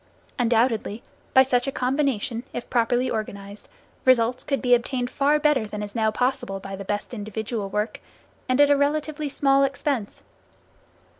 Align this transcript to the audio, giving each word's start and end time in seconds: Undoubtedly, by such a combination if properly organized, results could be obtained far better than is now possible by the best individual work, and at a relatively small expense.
Undoubtedly, 0.39 1.03
by 1.35 1.43
such 1.43 1.67
a 1.67 1.71
combination 1.71 2.41
if 2.53 2.67
properly 2.71 3.07
organized, 3.07 3.69
results 4.03 4.43
could 4.43 4.59
be 4.59 4.73
obtained 4.73 5.11
far 5.11 5.37
better 5.37 5.67
than 5.67 5.83
is 5.83 5.93
now 5.93 6.09
possible 6.09 6.59
by 6.59 6.75
the 6.75 6.83
best 6.83 7.13
individual 7.13 7.69
work, 7.69 7.99
and 8.49 8.59
at 8.59 8.71
a 8.71 8.75
relatively 8.75 9.29
small 9.29 9.63
expense. 9.63 10.23